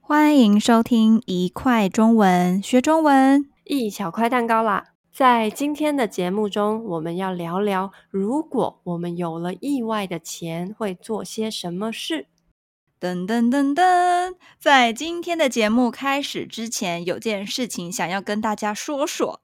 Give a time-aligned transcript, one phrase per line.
[0.00, 4.84] 欢迎收听一块中文，学中文一小块蛋糕啦！
[5.12, 12.26] 在今天的节目中，我们要聊聊，如果我们有了意外的钱，会做些什么事？
[13.00, 14.34] 噔噔噔噔！
[14.58, 19.40] 在今天的节目开始之前，有件事情想要跟大家说说。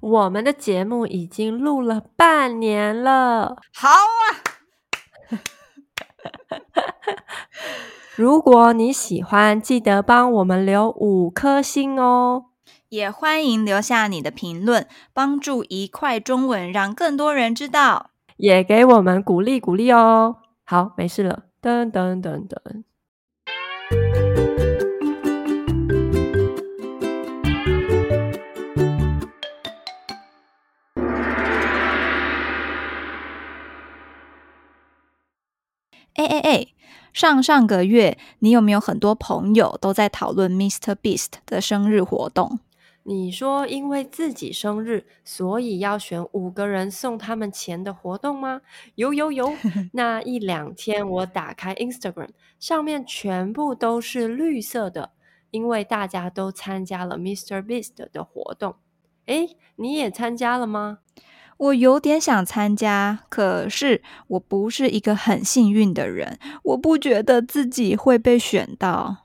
[0.00, 4.22] 我们的节目已经录了半年了，好啊！
[8.16, 12.46] 如果你喜欢，记得帮我们留五颗星哦！
[12.88, 20.36] 也欢迎留下你的评论，帮助一块中文让更多人知道，也给我们鼓励鼓励哦！
[20.64, 22.84] 好，没事了，噔噔噔噔。
[37.16, 40.94] 上上个月，你有没有很多朋友都在讨论 Mr.
[40.94, 42.60] Beast 的生日活动？
[43.04, 48.60] 你说因为自己生日，所以要选五个人送他们钱的活动吗？
[48.96, 49.50] 有有有！
[49.94, 52.28] 那一两天，我打开 Instagram，
[52.60, 55.12] 上面全部都是绿色的，
[55.50, 57.62] 因为大家都参加了 Mr.
[57.62, 58.74] Beast 的活动。
[59.24, 60.98] 哎，你也参加了吗？
[61.58, 69.16] 我有点想参加，可是我不是一个很幸运的人，我不觉得自己会被选到。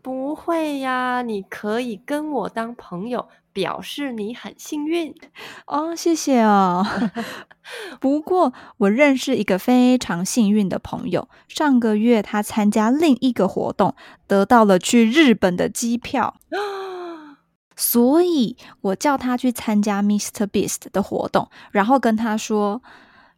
[0.00, 5.14] 不会呀，你可以跟我当朋友，表示你很幸运。
[5.66, 6.86] 哦，谢谢哦。
[7.98, 13.94] 不过我认识一个非常幸运的朋友，上个月他参加另一个活动，
[14.26, 16.34] 得到了去日本的机票。
[17.76, 20.46] 所以我叫他去参加 Mr.
[20.46, 22.82] Beast 的活动，然后跟他说：“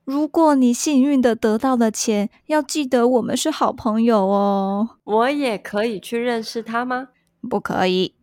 [0.04, 7.08] 如果你幸运的得到了钱，要记得我们是好朋友哦。”我也可以去认识他吗？
[7.48, 8.14] 不可以，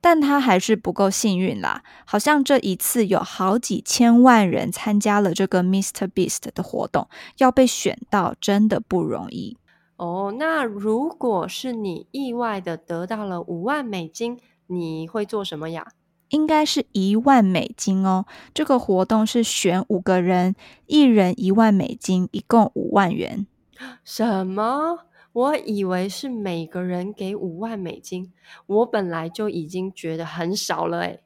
[0.00, 1.82] 但他还是不够幸运啦。
[2.04, 6.08] 好像这一次有好几千万人参加了这个 Mr.
[6.08, 7.08] Beast 的活动，
[7.38, 9.56] 要被选到真的不容易。
[9.96, 14.38] 哦，那如果是你意外的得到了五万美金？
[14.70, 15.84] 你会做什么呀？
[16.28, 18.24] 应该是一万美金哦。
[18.54, 20.54] 这个活动是选五个人，
[20.86, 23.48] 一人一万美金，一共五万元。
[24.04, 25.00] 什么？
[25.32, 28.32] 我以为是每个人给五万美金。
[28.66, 31.20] 我本来就已经觉得很少了诶。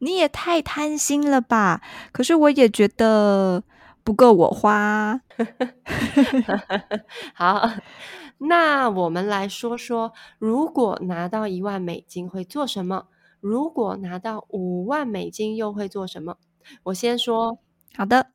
[0.00, 1.80] 你也太贪心了吧？
[2.12, 3.62] 可是我也觉得
[4.04, 5.22] 不够我花。
[7.32, 7.70] 好。
[8.38, 13.06] 那我们来说说，如果拿到一万美金会做什么？
[13.40, 16.38] 如果拿到五万美金又会做什么？
[16.84, 17.58] 我先说。
[17.94, 18.30] 好的，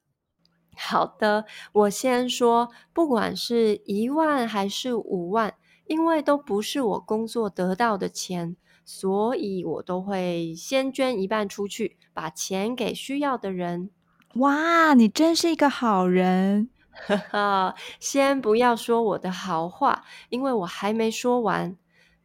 [0.76, 2.70] 好的，我先说。
[2.94, 13.90] 不管是一万还是五万，因为都不是我工作得到的钱，所以我都会先捐一半出去，把钱给需要的人。
[14.36, 16.70] 哇，你真是一个好人。
[17.06, 21.76] 哈 哈，先不要说我的好话，因为我还没说完。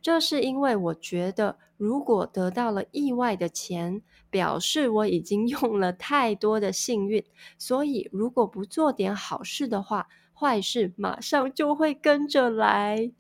[0.01, 7.25] 这是因为我觉得，如果得到了意外的钱，表示我已经用了太多的幸运，
[7.59, 13.13] 所以如果不做点好事的话，坏事马上就会跟着来。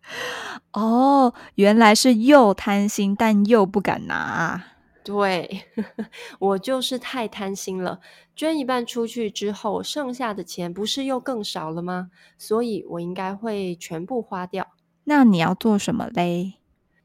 [0.72, 4.69] 哦，原来是又贪心，但又不敢拿。
[5.10, 5.64] 对，
[6.38, 7.98] 我就是太贪心了。
[8.36, 12.12] 捐一半出去之后，剩下的钱不是又更少了吗？
[12.38, 14.68] 所以我应该会全部花掉。
[15.02, 16.54] 那你要做什么嘞？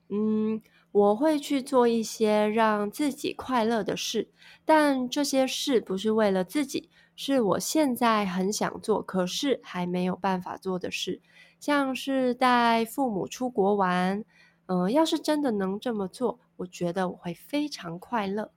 [0.10, 0.62] 嗯，
[0.92, 4.30] 我会去做一些让自己快乐的事，
[4.64, 11.22] 但这些事不是为了自己，是我现在很想做，可是还没有办法做的事，
[11.60, 14.24] 像是带父母出国玩。
[14.68, 18.52] 嗯、呃，要是真的能这么做，我觉得我会非常快乐。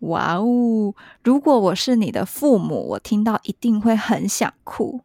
[0.00, 0.94] 哇哦！
[1.22, 5.02] 如果我是你的父母，我听到一定会很想哭。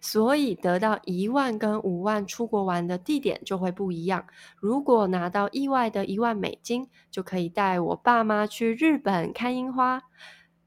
[0.00, 4.24] 所以得到一万跟五万出国玩的地点就会不一样。
[4.56, 10.00] 如果拿到意外的一万美金，就可以带我爸妈去日本看樱花。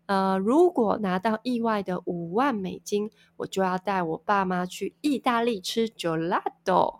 [0.05, 6.99] 呃，如果拿到意外的五万美金，我就要带我爸妈去意大利吃 gelato。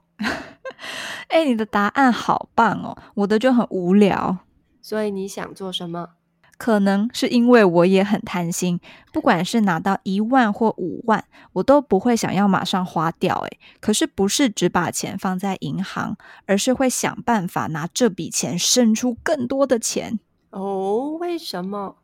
[1.30, 2.98] 哎，你的答案好棒哦！
[3.16, 4.38] 我的就很无聊。
[4.82, 6.10] 所以你想做什么？
[6.58, 8.80] 可能是因为我也很贪心，
[9.12, 13.36] 不管是拿到一万或五万，我都不会想要马上花掉。
[13.36, 20.20] 哎，可是不是只把钱放在银行，而是会想办法拿这笔钱生出更多的钱。
[20.52, 21.96] 哦，为什么？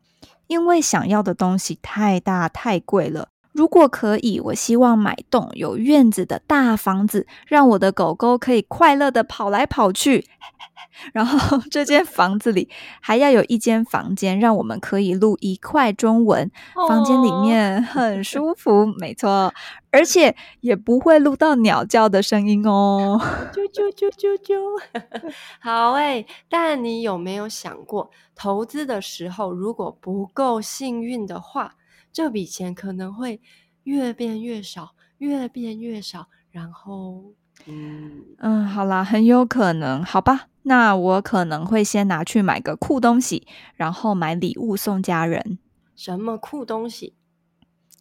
[0.48, 3.30] 因为想要的东西太大太贵了。
[3.58, 10.28] 如果可以，我希望买栋有院子的大房子，让我的狗狗可以快乐的跑来跑去。
[11.12, 12.70] 然后这间房子里
[13.02, 16.52] 还要有一间房间，让我们可以录一块中文。
[16.88, 19.52] 房间里面很舒服，没错，
[19.90, 23.20] 而且也不会录到鸟叫的声音哦。
[23.52, 31.74] 啾啾啾啾啾， 好诶，但你有没有想过，投资的时候如果不够幸运的话，
[32.18, 33.40] 这笔钱可能会
[33.84, 37.26] 越变越少，越变越少，然后，
[37.68, 40.48] 嗯嗯，好啦，很有可能，好吧。
[40.64, 45.60] 那我可能会先拿去买个酷东西，然后买礼物送家人。
[45.96, 47.14] 什么酷东西？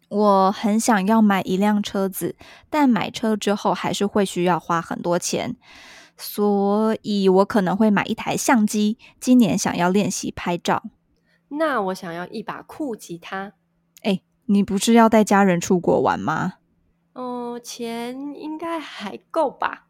[0.09, 2.35] 我很想要买一辆车子，
[2.71, 5.55] 但买车之后还是会需要花很多钱，
[6.17, 8.97] 所以我可能会买一台相机。
[9.19, 10.81] 今年想要练习拍照。
[11.49, 13.53] 那我想要一把酷吉他。
[14.03, 16.53] 哎，你不是要带家人出国玩吗？
[17.13, 19.85] 哦，钱应该还够吧。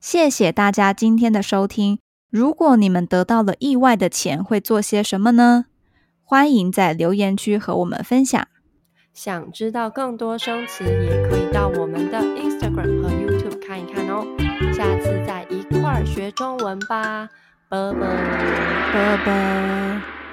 [0.00, 1.98] 谢谢大家今天的收听。
[2.30, 5.66] 如果你们得到了意外的钱，会做些什么呢？
[6.22, 8.46] 欢迎在留言区和我们分享。
[9.12, 14.26] 想知道更多生词，也可以到我们的 Instagram 和 YouTube 看一看哦。
[14.74, 17.28] 下次再一块儿学中文吧，
[17.68, 18.00] 拜拜，
[18.92, 20.23] 拜拜。